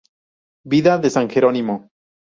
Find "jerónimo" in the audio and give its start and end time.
1.29-1.91